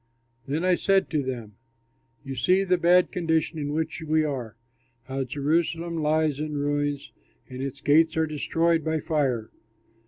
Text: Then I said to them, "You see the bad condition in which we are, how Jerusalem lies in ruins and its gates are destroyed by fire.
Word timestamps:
Then 0.47 0.65
I 0.65 0.73
said 0.73 1.11
to 1.11 1.21
them, 1.21 1.57
"You 2.23 2.33
see 2.35 2.63
the 2.63 2.79
bad 2.79 3.11
condition 3.11 3.59
in 3.59 3.71
which 3.71 4.01
we 4.01 4.23
are, 4.23 4.57
how 5.03 5.25
Jerusalem 5.25 6.01
lies 6.01 6.39
in 6.39 6.57
ruins 6.57 7.11
and 7.47 7.61
its 7.61 7.81
gates 7.81 8.17
are 8.17 8.25
destroyed 8.25 8.83
by 8.83 8.99
fire. 8.99 9.51